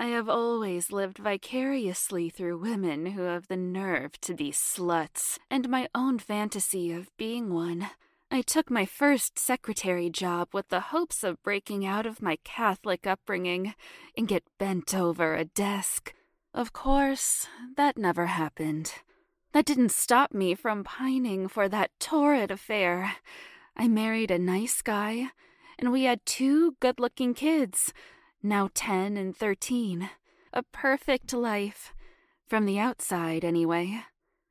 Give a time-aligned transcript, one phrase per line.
[0.00, 5.68] I have always lived vicariously through women who have the nerve to be sluts, and
[5.68, 7.90] my own fantasy of being one.
[8.30, 13.06] I took my first secretary job with the hopes of breaking out of my Catholic
[13.06, 13.74] upbringing
[14.16, 16.14] and get bent over a desk.
[16.54, 18.94] Of course, that never happened.
[19.52, 23.16] That didn't stop me from pining for that torrid affair.
[23.76, 25.32] I married a nice guy,
[25.78, 27.92] and we had two good looking kids,
[28.42, 30.10] now 10 and 13.
[30.52, 31.92] A perfect life.
[32.48, 34.02] From the outside, anyway.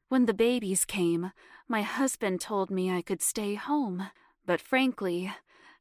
[0.08, 1.32] When the babies came,
[1.68, 4.08] my husband told me I could stay home,
[4.46, 5.32] but frankly,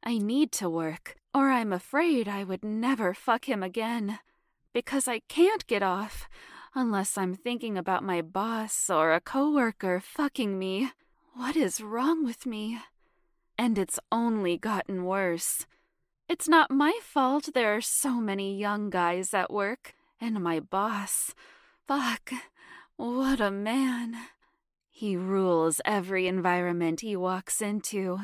[0.03, 4.19] I need to work, or I'm afraid I would never fuck him again
[4.73, 6.29] because I can't get off
[6.75, 10.91] unless I'm thinking about my boss or a coworker fucking me.
[11.33, 12.79] What is wrong with me?
[13.57, 15.65] And it's only gotten worse.
[16.29, 21.33] It's not my fault there are so many young guys at work, and my boss.
[21.87, 22.31] Fuck,
[22.97, 24.15] what a man.
[24.91, 28.19] He rules every environment he walks into.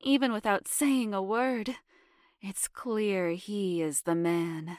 [0.00, 1.76] Even without saying a word,
[2.40, 4.78] it's clear he is the man.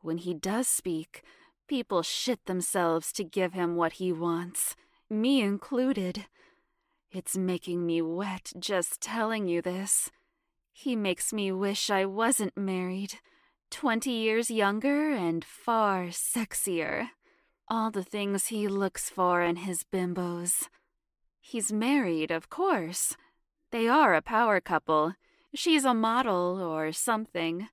[0.00, 1.22] When he does speak,
[1.68, 4.74] people shit themselves to give him what he wants,
[5.10, 6.24] me included.
[7.12, 10.10] It's making me wet just telling you this.
[10.76, 13.20] He makes me wish I wasn't married.
[13.70, 17.10] Twenty years younger and far sexier.
[17.68, 20.68] All the things he looks for in his bimbos.
[21.40, 23.16] He's married, of course.
[23.70, 25.14] They are a power couple.
[25.54, 27.68] She's a model or something.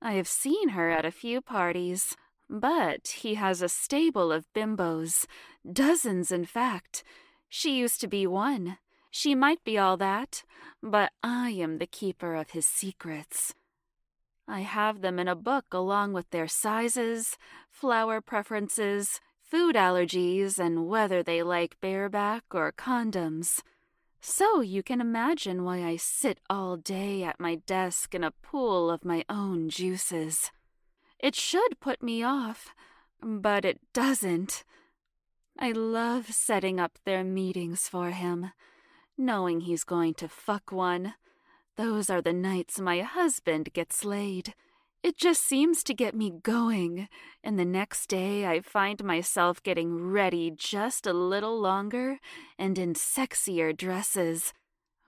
[0.00, 2.16] I have seen her at a few parties,
[2.48, 5.26] but he has a stable of bimbos,
[5.70, 7.02] dozens in fact.
[7.48, 8.78] She used to be one.
[9.14, 10.42] She might be all that,
[10.82, 13.52] but I am the keeper of his secrets.
[14.48, 17.36] I have them in a book along with their sizes,
[17.70, 23.60] flower preferences, food allergies, and whether they like bareback or condoms.
[24.22, 28.90] So you can imagine why I sit all day at my desk in a pool
[28.90, 30.50] of my own juices.
[31.18, 32.74] It should put me off,
[33.20, 34.64] but it doesn't.
[35.58, 38.52] I love setting up their meetings for him,
[39.24, 41.14] knowing he's going to fuck one.
[41.76, 44.54] Those are the nights my husband gets laid.
[45.02, 47.08] It just seems to get me going,
[47.42, 52.20] and the next day I find myself getting ready just a little longer
[52.56, 54.52] and in sexier dresses,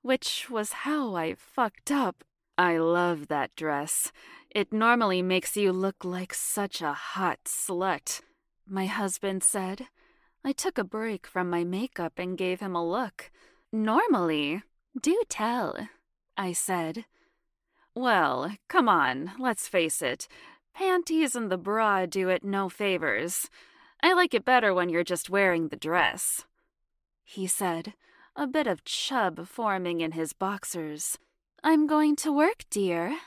[0.02, 2.24] which was how I fucked up.
[2.58, 4.10] I love that dress.
[4.50, 8.20] It normally makes you look like such a hot slut,
[8.66, 9.86] my husband said.
[10.44, 13.30] I took a break from my makeup and gave him a look.
[13.74, 14.62] Normally,
[15.02, 15.88] do tell,
[16.36, 17.06] I said.
[17.92, 20.28] Well, come on, let's face it.
[20.76, 23.50] Panties and the bra do it no favors.
[24.00, 26.44] I like it better when you're just wearing the dress.
[27.24, 27.94] He said,
[28.36, 31.18] a bit of chub forming in his boxers.
[31.64, 33.18] I'm going to work, dear,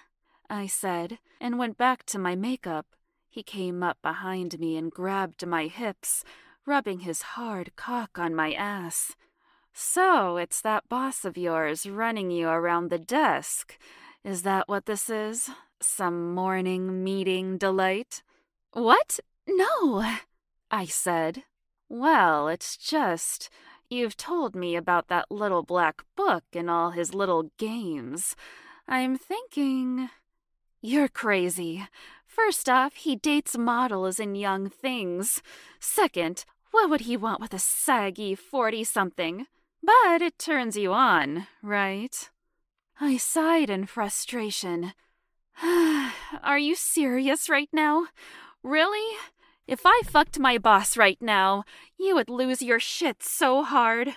[0.50, 2.86] I said, and went back to my makeup.
[3.28, 6.24] He came up behind me and grabbed my hips,
[6.66, 9.18] rubbing his hard cock on my ass.
[9.80, 13.78] So it's that boss of yours running you around the desk.
[14.24, 15.52] Is that what this is?
[15.80, 18.24] Some morning meeting delight?
[18.74, 19.20] What?
[19.48, 20.04] No,
[20.72, 21.44] I said.
[21.90, 23.52] Well, it's just.
[23.88, 28.36] You've told me about that little black book and all his little games.
[28.88, 30.10] I'm thinking.
[30.82, 31.88] You're crazy.
[32.26, 35.44] First off, he dates models and young things.
[35.80, 39.46] Second, what would he want with a saggy 40 something?
[39.88, 42.30] But it turns you on, right?
[43.00, 44.92] I sighed in frustration.
[45.64, 48.08] Are you serious right now?
[48.64, 49.18] Really?
[49.66, 51.64] If I fucked my boss right now,
[51.98, 54.16] you would lose your shit so hard.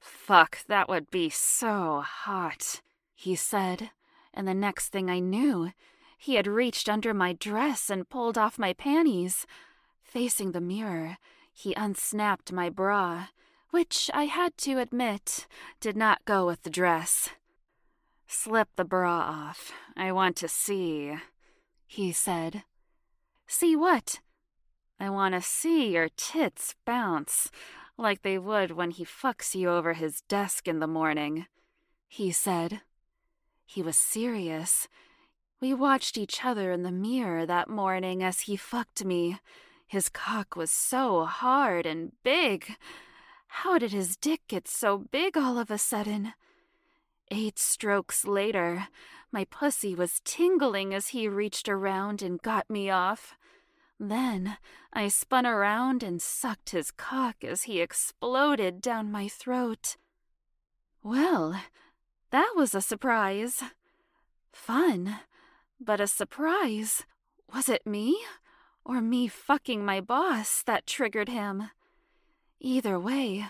[0.00, 2.80] Fuck, that would be so hot,
[3.14, 3.90] he said,
[4.34, 5.70] and the next thing I knew,
[6.18, 9.46] he had reached under my dress and pulled off my panties.
[10.02, 11.18] Facing the mirror,
[11.52, 13.26] he unsnapped my bra,
[13.72, 15.46] which I had to admit
[15.80, 17.30] did not go with the dress.
[18.28, 19.72] Slip the bra off.
[19.96, 21.14] I want to see,
[21.86, 22.64] he said.
[23.46, 24.20] See what?
[25.00, 27.50] I want to see your tits bounce,
[27.96, 31.46] like they would when he fucks you over his desk in the morning,
[32.06, 32.82] he said.
[33.64, 34.86] He was serious.
[35.62, 39.38] We watched each other in the mirror that morning as he fucked me.
[39.86, 42.76] His cock was so hard and big.
[43.56, 46.32] How did his dick get so big all of a sudden?
[47.30, 48.88] Eight strokes later,
[49.30, 53.34] my pussy was tingling as he reached around and got me off.
[54.00, 54.56] Then
[54.92, 59.96] I spun around and sucked his cock as he exploded down my throat.
[61.02, 61.60] Well,
[62.30, 63.62] that was a surprise.
[64.50, 65.20] Fun,
[65.78, 67.04] but a surprise.
[67.52, 68.18] Was it me?
[68.82, 71.70] Or me fucking my boss that triggered him?
[72.64, 73.44] Either way,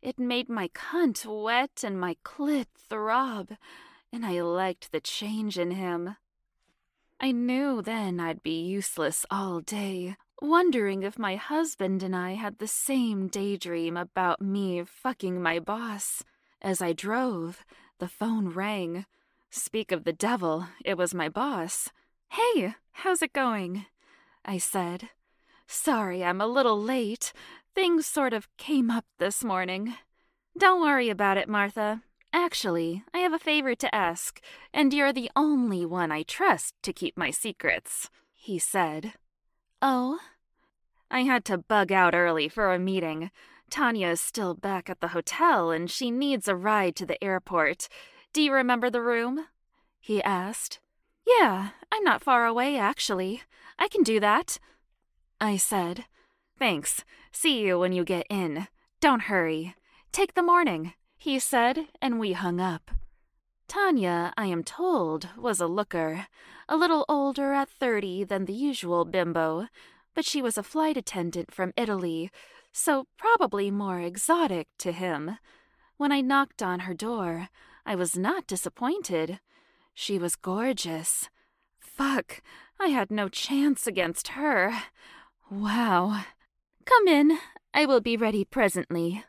[0.00, 3.50] it made my cunt wet and my clit throb,
[4.10, 6.16] and I liked the change in him.
[7.20, 12.58] I knew then I'd be useless all day, wondering if my husband and I had
[12.58, 16.24] the same daydream about me fucking my boss.
[16.62, 17.62] As I drove,
[17.98, 19.04] the phone rang.
[19.50, 21.90] Speak of the devil, it was my boss.
[22.30, 23.84] Hey, how's it going?
[24.46, 25.10] I said.
[25.66, 27.32] Sorry I'm a little late.
[27.74, 29.94] Things sort of came up this morning.
[30.58, 32.02] Don't worry about it, Martha.
[32.32, 34.40] Actually, I have a favor to ask,
[34.72, 39.14] and you're the only one I trust to keep my secrets, he said.
[39.82, 40.18] Oh?
[41.10, 43.30] I had to bug out early for a meeting.
[43.68, 47.88] Tanya is still back at the hotel and she needs a ride to the airport.
[48.32, 49.46] Do you remember the room?
[50.00, 50.80] He asked.
[51.26, 53.42] Yeah, I'm not far away, actually.
[53.78, 54.58] I can do that.
[55.40, 56.04] I said.
[56.60, 57.04] Thanks.
[57.32, 58.68] See you when you get in.
[59.00, 59.74] Don't hurry.
[60.12, 62.90] Take the morning, he said, and we hung up.
[63.66, 66.26] Tanya, I am told, was a looker,
[66.68, 69.68] a little older at thirty than the usual bimbo,
[70.14, 72.30] but she was a flight attendant from Italy,
[72.72, 75.38] so probably more exotic to him.
[75.96, 77.48] When I knocked on her door,
[77.86, 79.40] I was not disappointed.
[79.94, 81.30] She was gorgeous.
[81.78, 82.42] Fuck,
[82.78, 84.74] I had no chance against her.
[85.50, 86.24] Wow.
[86.84, 87.38] Come in.
[87.72, 89.24] I will be ready presently.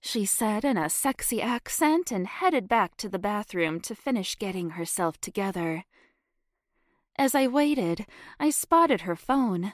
[0.00, 4.70] She said in a sexy accent and headed back to the bathroom to finish getting
[4.70, 5.84] herself together.
[7.16, 8.06] As I waited,
[8.38, 9.72] I spotted her phone.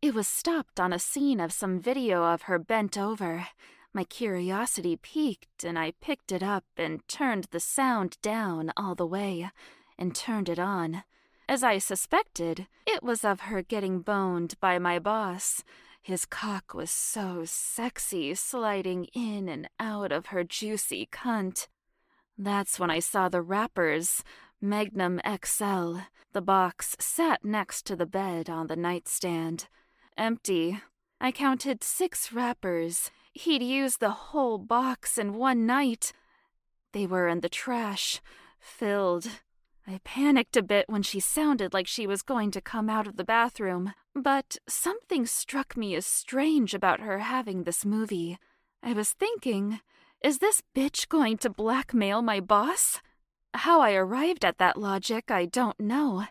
[0.00, 3.48] It was stopped on a scene of some video of her bent over.
[3.92, 9.06] My curiosity piqued, and I picked it up and turned the sound down all the
[9.06, 9.50] way,
[9.98, 11.04] and turned it on.
[11.48, 15.64] As I suspected, it was of her getting boned by my boss.
[16.00, 21.68] His cock was so sexy, sliding in and out of her juicy cunt.
[22.38, 24.24] That's when I saw the wrappers,
[24.60, 25.96] Magnum XL.
[26.32, 29.68] The box sat next to the bed on the nightstand.
[30.16, 30.80] Empty.
[31.20, 33.10] I counted six wrappers.
[33.32, 36.12] He'd used the whole box in one night.
[36.92, 38.20] They were in the trash,
[38.58, 39.28] filled.
[39.86, 43.16] I panicked a bit when she sounded like she was going to come out of
[43.16, 48.38] the bathroom, but something struck me as strange about her having this movie.
[48.82, 49.80] I was thinking,
[50.22, 53.00] is this bitch going to blackmail my boss?
[53.54, 56.26] How I arrived at that logic, I don't know,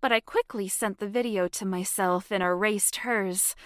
[0.00, 3.56] but I quickly sent the video to myself and erased hers.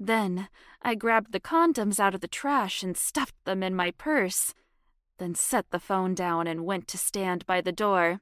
[0.00, 0.48] Then
[0.82, 4.52] I grabbed the condoms out of the trash and stuffed them in my purse,
[5.18, 8.20] then set the phone down and went to stand by the door.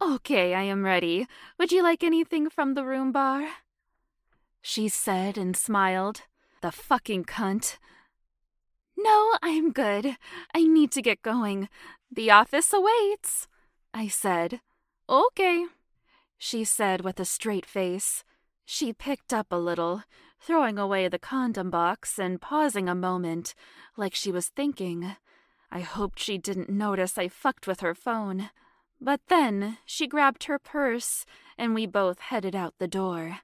[0.00, 1.26] Okay, I am ready.
[1.58, 3.48] Would you like anything from the room bar?
[4.62, 6.22] She said and smiled.
[6.60, 7.78] The fucking cunt.
[8.96, 10.16] No, I'm good.
[10.54, 11.68] I need to get going.
[12.10, 13.48] The office awaits,
[13.92, 14.60] I said.
[15.08, 15.66] Okay,
[16.36, 18.22] she said with a straight face.
[18.64, 20.02] She picked up a little,
[20.40, 23.54] throwing away the condom box and pausing a moment,
[23.96, 25.16] like she was thinking.
[25.70, 28.50] I hoped she didn't notice I fucked with her phone.
[29.00, 31.24] But then she grabbed her purse,
[31.56, 33.40] and we both headed out the door.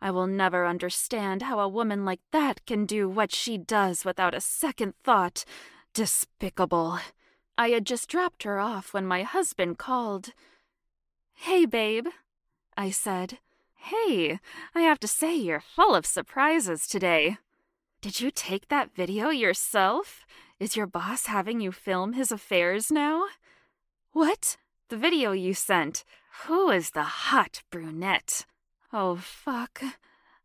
[0.00, 4.34] I will never understand how a woman like that can do what she does without
[4.34, 5.44] a second thought.
[5.94, 7.00] Despicable.
[7.56, 10.32] I had just dropped her off when my husband called.
[11.34, 12.06] Hey, babe,
[12.76, 13.38] I said.
[13.74, 14.38] Hey,
[14.74, 17.38] I have to say you're full of surprises today.
[18.00, 20.24] Did you take that video yourself?
[20.60, 23.24] Is your boss having you film his affairs now?
[24.12, 24.56] What?
[24.88, 26.02] The video you sent.
[26.46, 28.46] Who is the hot brunette?
[28.90, 29.82] Oh, fuck.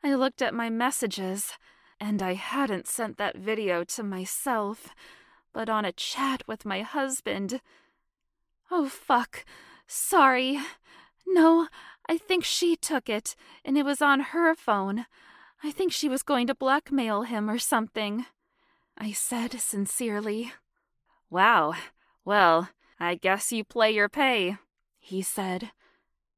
[0.03, 1.53] I looked at my messages,
[1.97, 4.89] and I hadn't sent that video to myself,
[5.53, 7.62] but on a chat with my husband.
[8.69, 9.45] Oh, fuck.
[9.88, 10.59] Sorry.
[11.25, 11.69] No,
[12.09, 15.05] I think she took it, and it was on her phone.
[15.63, 18.25] I think she was going to blackmail him or something.
[18.97, 20.51] I said sincerely.
[21.29, 21.75] Wow.
[22.25, 22.67] Well,
[23.03, 24.57] I guess you play your pay,
[24.98, 25.72] he said.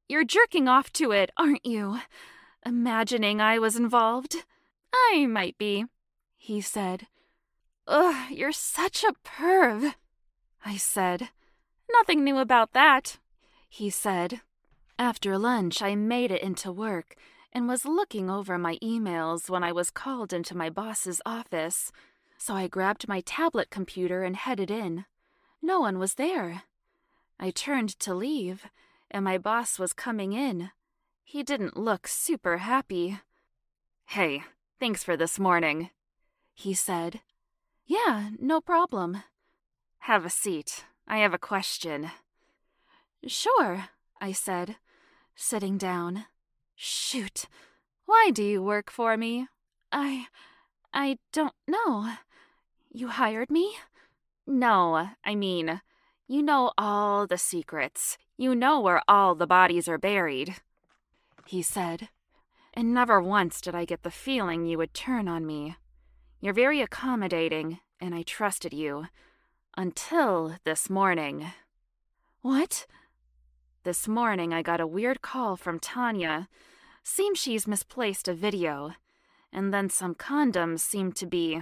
[0.10, 2.00] You're jerking off to it, aren't you?
[2.66, 4.46] Imagining I was involved?
[4.94, 5.86] I might be,
[6.38, 7.08] he said.
[7.88, 9.94] Ugh, you're such a perv.
[10.66, 11.30] I said.
[11.92, 13.20] Nothing new about that,
[13.70, 14.42] he said.
[14.98, 17.16] After lunch, I made it into work
[17.54, 21.92] and was looking over my emails when I was called into my boss's office.
[22.38, 25.06] So I grabbed my tablet computer and headed in.
[25.66, 26.62] No one was there.
[27.40, 28.68] I turned to leave,
[29.10, 30.70] and my boss was coming in.
[31.24, 33.18] He didn't look super happy.
[34.06, 34.44] Hey,
[34.80, 35.90] thanks for this morning,
[36.54, 37.22] he said.
[37.88, 39.24] Yeah, no problem.
[40.02, 40.86] Have a seat.
[41.08, 42.12] I have a question.
[43.26, 43.86] Sure,
[44.22, 44.76] I said,
[45.36, 46.26] sitting down.
[46.76, 47.46] Shoot.
[48.06, 49.48] Why do you work for me?
[49.92, 50.28] I.
[50.94, 52.12] I don't know.
[52.92, 53.78] You hired me?
[54.48, 55.82] No, I mean,
[56.28, 58.18] you know all the secrets.
[58.38, 60.56] You know where all the bodies are buried.
[61.46, 62.10] He said,
[62.74, 65.78] and never once did I get the feeling you would turn on me.
[66.42, 69.08] You're very accommodating, and I trusted you.
[69.78, 71.48] Until this morning.
[72.42, 72.86] What?
[73.84, 76.50] This morning I got a weird call from Tanya.
[77.04, 78.92] Seems she's misplaced a video.
[79.54, 81.62] And then some condoms seem to be,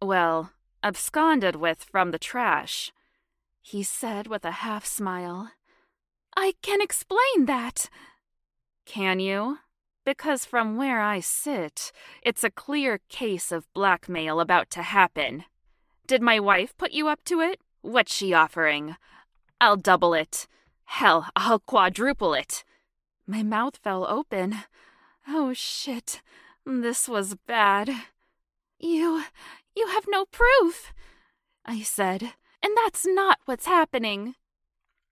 [0.00, 0.50] well,
[0.82, 2.92] absconded with from the trash.
[3.60, 5.50] He said with a half smile.
[6.36, 7.88] I can explain that.
[8.86, 9.58] Can you?
[10.04, 15.44] Because from where I sit, it's a clear case of blackmail about to happen.
[16.06, 17.60] Did my wife put you up to it?
[17.82, 18.96] What's she offering?
[19.60, 20.48] I'll double it.
[20.86, 22.64] Hell, I'll quadruple it.
[23.26, 24.56] My mouth fell open.
[25.28, 26.20] Oh shit.
[26.66, 27.90] This was bad.
[28.78, 29.24] You.
[29.76, 30.92] You have no proof,
[31.64, 32.22] I said,
[32.62, 34.34] and that's not what's happening.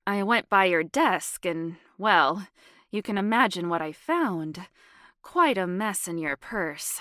[0.07, 2.49] I went by your desk and, well,
[2.91, 4.67] you can imagine what I found.
[5.23, 7.01] Quite a mess in your purse.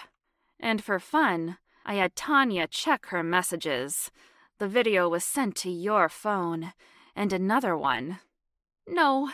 [0.59, 4.11] And for fun, I had Tanya check her messages.
[4.59, 6.73] The video was sent to your phone,
[7.15, 8.19] and another one.
[8.85, 9.31] No,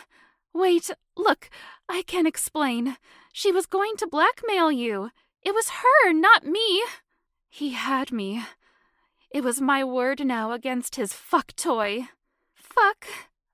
[0.54, 1.50] wait, look,
[1.88, 2.96] I can explain.
[3.32, 5.10] She was going to blackmail you.
[5.42, 6.82] It was her, not me.
[7.56, 8.44] He had me.
[9.30, 12.08] It was my word now against his fuck toy.
[12.54, 13.06] Fuck.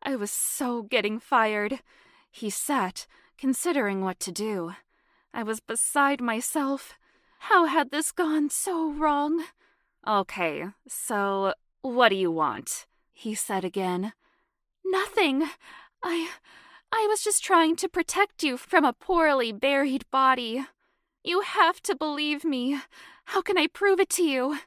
[0.03, 1.79] I was so getting fired.
[2.29, 3.07] He sat,
[3.39, 4.73] considering what to do.
[5.33, 6.95] I was beside myself.
[7.47, 9.45] How had this gone so wrong?
[10.05, 12.87] Okay, so what do you want?
[13.13, 14.15] He said again.
[14.85, 15.45] Nothing.
[16.03, 16.29] I.
[16.91, 20.67] I was just trying to protect you from a poorly buried body.
[21.23, 22.81] You have to believe me.
[23.33, 24.59] How can I prove it to you?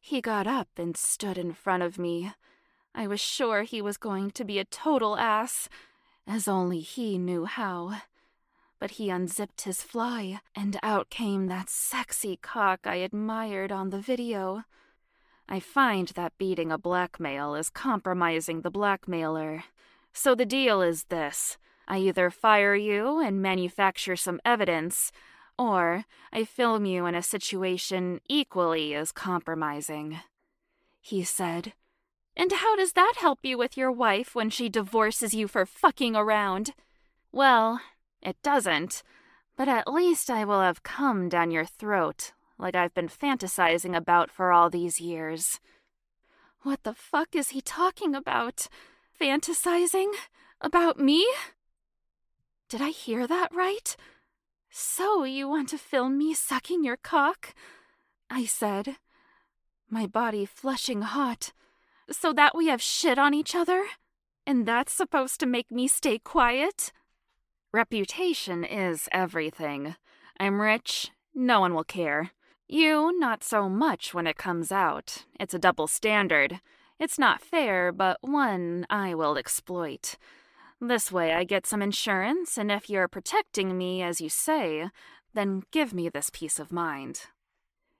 [0.00, 2.32] He got up and stood in front of me.
[2.94, 5.68] I was sure he was going to be a total ass,
[6.26, 8.00] as only he knew how.
[8.78, 14.00] But he unzipped his fly, and out came that sexy cock I admired on the
[14.00, 14.64] video.
[15.46, 19.64] I find that beating a blackmail is compromising the blackmailer.
[20.14, 25.12] So the deal is this I either fire you and manufacture some evidence,
[25.58, 30.20] or I film you in a situation equally as compromising.
[31.00, 31.72] He said,
[32.36, 36.14] And how does that help you with your wife when she divorces you for fucking
[36.14, 36.72] around?
[37.32, 37.80] Well,
[38.22, 39.02] it doesn't,
[39.56, 44.30] but at least I will have come down your throat like I've been fantasizing about
[44.30, 45.60] for all these years.
[46.62, 48.66] What the fuck is he talking about?
[49.20, 50.12] Fantasizing?
[50.60, 51.26] About me?
[52.68, 53.96] Did I hear that right?
[54.80, 57.52] So, you want to film me sucking your cock?
[58.30, 58.94] I said,
[59.90, 61.52] my body flushing hot.
[62.12, 63.86] So that we have shit on each other?
[64.46, 66.92] And that's supposed to make me stay quiet?
[67.72, 69.96] Reputation is everything.
[70.38, 72.30] I'm rich, no one will care.
[72.68, 75.24] You, not so much when it comes out.
[75.40, 76.60] It's a double standard.
[77.00, 80.14] It's not fair, but one I will exploit.
[80.80, 84.90] This way I get some insurance, and if you're protecting me as you say,
[85.34, 87.22] then give me this peace of mind.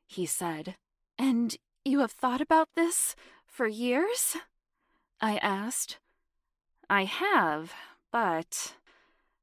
[0.06, 0.76] He said,
[1.18, 3.16] And you have thought about this
[3.46, 4.36] for years?
[5.20, 5.98] I asked.
[6.88, 7.72] I have,
[8.12, 8.74] but.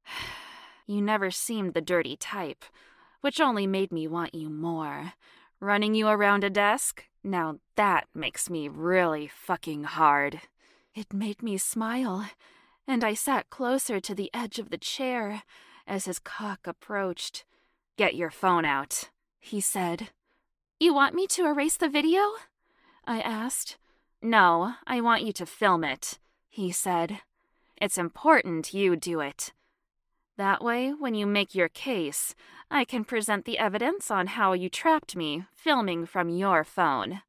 [0.88, 2.64] You never seemed the dirty type,
[3.20, 5.14] which only made me want you more.
[5.58, 7.02] Running you around a desk?
[7.24, 10.42] Now that makes me really fucking hard.
[10.94, 12.26] It made me smile
[12.86, 15.42] and I sat closer to the edge of the chair
[15.86, 17.44] as his cock approached.
[17.96, 20.10] Get your phone out, he said.
[20.78, 22.20] You want me to erase the video?
[23.06, 23.76] I asked.
[24.20, 27.20] No, I want you to film it, he said.
[27.80, 29.52] It's important you do it.
[30.36, 32.34] That way, when you make your case,
[32.70, 37.22] I can present the evidence on how you trapped me filming from your phone.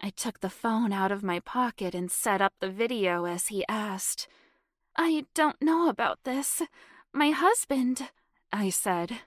[0.00, 3.64] I took the phone out of my pocket and set up the video as he
[3.68, 4.28] asked.
[4.96, 6.62] I don't know about this.
[7.12, 8.10] My husband,
[8.52, 9.20] I said.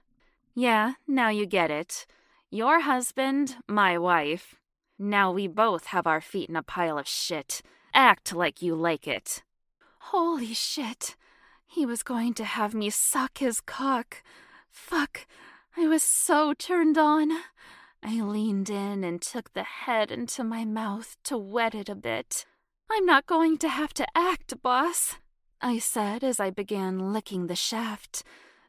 [0.54, 2.06] Yeah, now you get it.
[2.50, 4.54] Your husband, my wife.
[4.98, 7.62] Now we both have our feet in a pile of shit.
[7.92, 9.42] Act like you like it.
[9.98, 11.16] Holy shit.
[11.66, 14.22] He was going to have me suck his cock.
[14.70, 15.26] Fuck.
[15.76, 17.30] I was so turned on.
[18.02, 22.46] I leaned in and took the head into my mouth to wet it a bit.
[22.90, 25.16] I'm not going to have to act, boss,
[25.60, 28.22] I said as I began licking the shaft.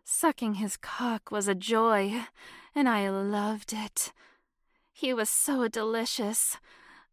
[0.04, 2.26] Sucking his cock was a joy,
[2.74, 4.14] and I loved it.
[4.94, 6.58] He was so delicious.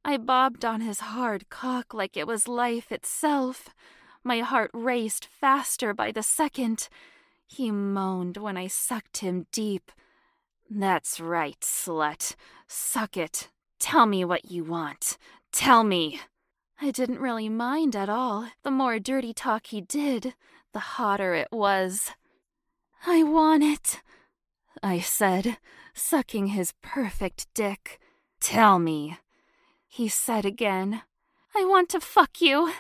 [0.05, 3.71] I bobbed on his hard cock like it was life itself.
[4.23, 6.89] My heart raced faster by the second.
[7.47, 9.91] He moaned when I sucked him deep.
[10.71, 12.37] That's right, slut.
[12.67, 13.49] Suck it.
[13.79, 15.19] Tell me what you want.
[15.53, 16.21] Tell me.
[16.81, 18.49] I didn't really mind at all.
[18.63, 20.35] The more dirty talk he did,
[20.73, 22.11] the hotter it was.
[23.07, 24.03] I want it,
[24.83, 25.59] I said,
[25.95, 28.01] sucking his perfect dick.
[28.41, 29.19] Tell me,
[29.87, 31.03] he said again.
[31.57, 32.73] I want to fuck you.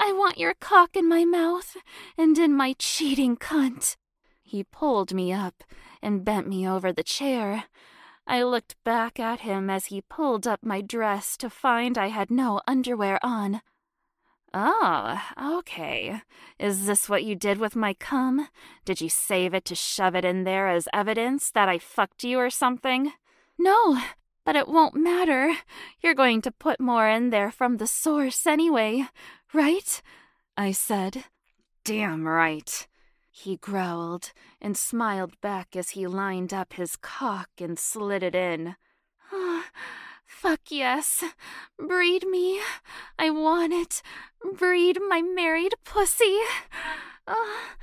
[0.00, 1.76] I want your cock in my mouth
[2.18, 3.96] and in my cheating cunt.
[4.42, 5.62] He pulled me up
[6.02, 7.64] and bent me over the chair.
[8.26, 12.30] I looked back at him as he pulled up my dress to find I had
[12.30, 13.60] no underwear on.
[14.52, 15.20] Oh,
[15.58, 16.22] okay.
[16.58, 18.48] Is this what you did with my cum?
[18.84, 22.38] Did you save it to shove it in there as evidence that I fucked you
[22.38, 23.12] or something?
[23.58, 24.00] No,
[24.44, 25.54] but it won't matter.
[26.00, 29.06] You're going to put more in there from the source anyway,
[29.52, 30.02] right?
[30.56, 31.24] I said.
[31.84, 32.86] Damn right.
[33.38, 38.76] He growled and smiled back as he lined up his cock and slid it in.
[39.30, 39.66] Ah,
[40.24, 41.22] fuck yes.
[41.78, 42.62] Breed me.
[43.18, 44.02] I want it.
[44.54, 46.38] Breed my married pussy.
[47.28, 47.76] Ah.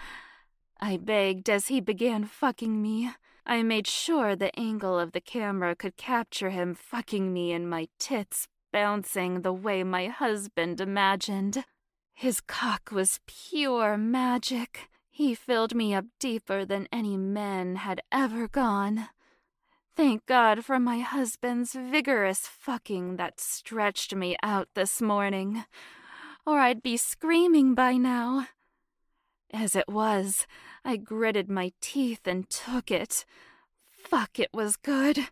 [0.81, 3.11] I begged as he began fucking me.
[3.45, 7.89] I made sure the angle of the camera could capture him fucking me and my
[7.99, 11.63] tits bouncing the way my husband imagined.
[12.15, 14.89] His cock was pure magic.
[15.15, 19.09] He filled me up deeper than any man had ever gone.
[19.95, 25.65] Thank God for my husband's vigorous fucking that stretched me out this morning,
[26.47, 28.47] or I'd be screaming by now.
[29.53, 30.47] As it was,
[30.83, 33.23] I gritted my teeth and took it.
[33.91, 35.27] Fuck, it was good.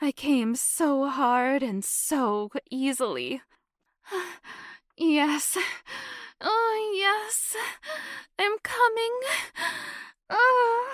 [0.00, 3.42] I came so hard and so easily.
[4.96, 5.58] yes.
[6.40, 7.56] Oh, yes.
[8.38, 9.20] I'm coming.
[10.30, 10.88] Oh.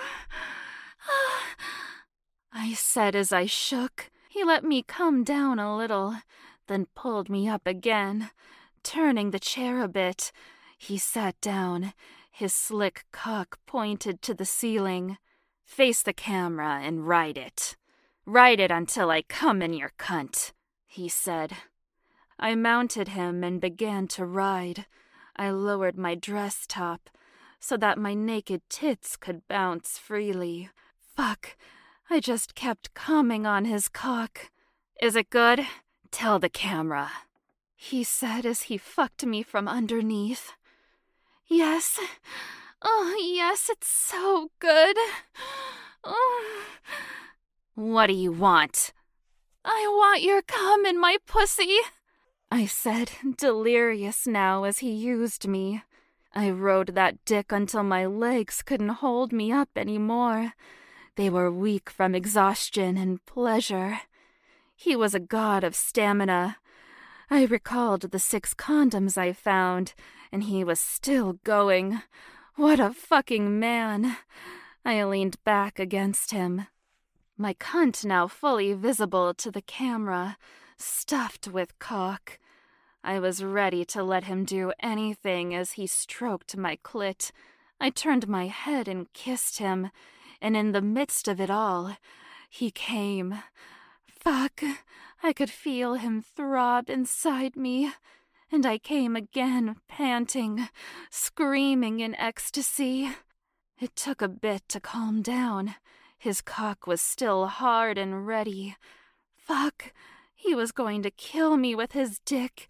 [2.51, 4.09] I said as I shook.
[4.29, 6.17] He let me come down a little,
[6.67, 8.31] then pulled me up again.
[8.83, 10.31] Turning the chair a bit,
[10.77, 11.93] he sat down,
[12.31, 15.17] his slick cock pointed to the ceiling.
[15.63, 17.75] Face the camera and ride it.
[18.25, 20.51] Ride it until I come in your cunt,
[20.85, 21.53] he said.
[22.37, 24.85] I mounted him and began to ride.
[25.35, 27.09] I lowered my dress top
[27.59, 30.69] so that my naked tits could bounce freely.
[31.15, 31.57] Fuck,
[32.09, 34.51] I just kept coming on his cock.
[35.01, 35.65] Is it good?
[36.11, 37.11] Tell the camera.
[37.75, 40.53] He said as he fucked me from underneath.
[41.47, 41.99] Yes.
[42.81, 44.97] Oh, yes, it's so good.
[46.03, 46.63] Oh.
[47.73, 48.93] What do you want?
[49.63, 51.77] I want your cum in my pussy.
[52.57, 55.83] I said, delirious now as he used me.
[56.33, 60.53] I rode that dick until my legs couldn't hold me up any more.
[61.17, 63.99] They were weak from exhaustion and pleasure.
[64.73, 66.55] He was a god of stamina.
[67.29, 69.93] I recalled the six condoms I found,
[70.31, 72.03] and he was still going.
[72.55, 74.15] What a fucking man!
[74.85, 76.67] I leaned back against him.
[77.37, 80.37] My cunt now fully visible to the camera
[80.77, 82.39] stuffed with cock.
[83.07, 87.29] I was ready to let him do anything as he stroked my clit.
[87.79, 89.91] I turned my head and kissed him,
[90.41, 91.97] and in the midst of it all,
[92.49, 93.35] he came.
[94.07, 94.63] Fuck,
[95.21, 97.93] I could feel him throb inside me,
[98.51, 100.67] and I came again, panting,
[101.11, 103.11] screaming in ecstasy.
[103.79, 105.75] It took a bit to calm down.
[106.17, 108.77] His cock was still hard and ready.
[109.37, 109.93] Fuck,
[110.33, 112.67] he was going to kill me with his dick,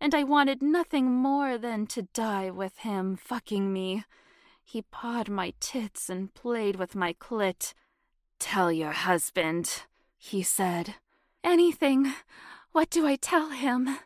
[0.00, 4.04] and I wanted nothing more than to die with him fucking me.
[4.64, 7.74] He pawed my tits and played with my clit.
[8.38, 9.82] Tell your husband,
[10.16, 10.94] he said.
[11.44, 12.12] Anything.
[12.72, 13.98] What do I tell him?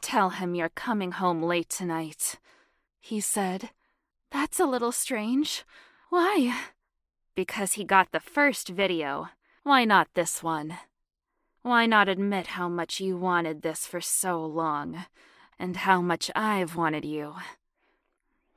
[0.00, 2.36] Tell him you're coming home late tonight,
[3.00, 3.70] he said.
[4.30, 5.64] That's a little strange.
[6.08, 6.58] Why?
[7.34, 9.28] Because he got the first video.
[9.62, 10.78] Why not this one?
[11.62, 15.06] Why not admit how much you wanted this for so long,
[15.60, 17.34] and how much I've wanted you?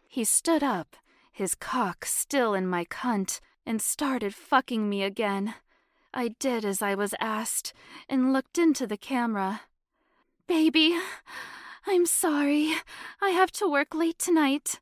[0.08, 0.96] He stood up,
[1.32, 5.54] his cock still in my cunt, and started fucking me again.
[6.16, 7.74] I did as I was asked
[8.10, 9.62] and looked into the camera.
[10.48, 10.98] Baby,
[11.86, 12.74] I'm sorry.
[13.22, 14.80] I have to work late tonight.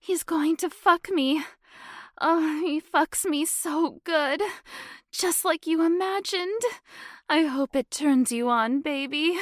[0.00, 1.44] He's going to fuck me.
[2.20, 4.40] Oh, he fucks me so good.
[5.10, 6.62] Just like you imagined.
[7.28, 9.36] I hope it turns you on, baby.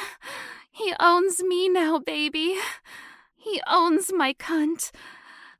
[0.70, 2.56] He owns me now, baby.
[3.36, 4.90] He owns my cunt.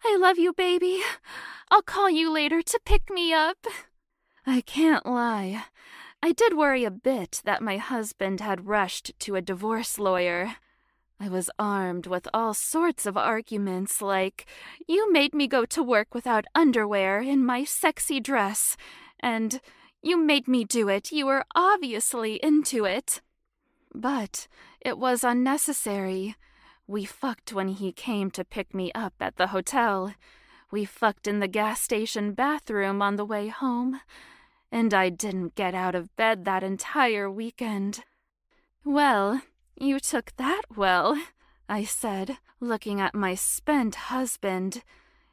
[0.03, 1.03] I love you, baby.
[1.71, 3.67] I'll call you later to pick me up.
[4.47, 5.65] I can't lie.
[6.23, 10.57] I did worry a bit that my husband had rushed to a divorce lawyer.
[11.21, 14.47] I was armed with all sorts of arguments like,
[14.89, 18.77] You made me go to work without underwear in my sexy dress,
[19.21, 19.61] and
[20.05, 23.23] You made me do it, you were obviously into it.
[23.95, 26.37] But it was unnecessary.
[26.87, 30.13] We fucked when he came to pick me up at the hotel.
[30.71, 34.03] We fucked in the gas station bathroom on the way home
[34.71, 38.05] and I didn't get out of bed that entire weekend.
[38.85, 39.41] Well,
[39.75, 41.17] you took that well,
[41.67, 44.83] I said, looking at my spent husband.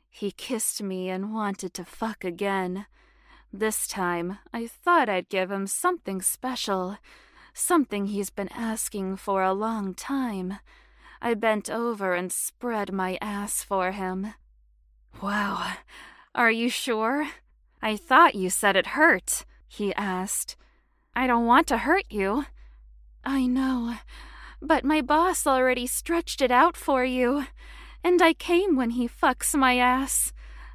[0.09, 2.85] He kissed me and wanted to fuck again.
[3.53, 6.97] This time, I thought I'd give him something special,
[7.53, 10.59] something he's been asking for a long time.
[11.21, 14.35] I bent over and spread my ass for him.
[15.21, 15.73] Wow,
[16.33, 17.27] are you sure?
[17.81, 20.55] I thought you said it hurt, he asked.
[21.13, 22.45] I don't want to hurt you.
[23.25, 23.95] I know,
[24.61, 27.47] but my boss already stretched it out for you,
[28.01, 30.31] and I came when he fucks my ass.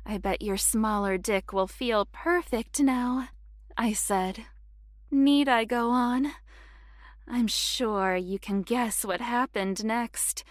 [0.08, 3.28] I bet your smaller dick will feel perfect now,
[3.76, 4.46] I said.
[5.10, 6.32] Need I go on?
[7.26, 10.44] I'm sure you can guess what happened next.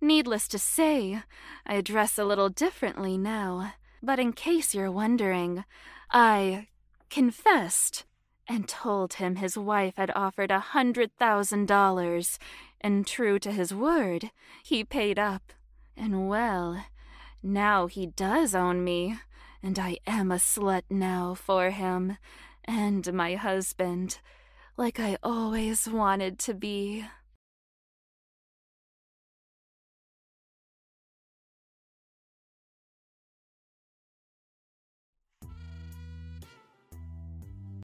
[0.00, 1.22] Needless to say,
[1.64, 5.64] I dress a little differently now, but in case you're wondering,
[6.10, 6.66] I
[7.08, 8.04] confessed
[8.48, 12.40] and told him his wife had offered a hundred thousand dollars,
[12.80, 14.30] and true to his word,
[14.64, 15.52] he paid up.
[15.96, 16.84] And well,
[17.42, 19.18] now he does own me,
[19.62, 22.18] and I am a slut now for him
[22.66, 24.18] and my husband,
[24.76, 27.04] like I always wanted to be.